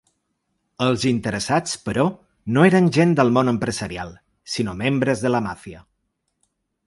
[0.85, 2.05] Els interessats, però,
[2.55, 4.15] no eren gent del món empresarial,
[4.57, 5.85] sinó membres de la màfia.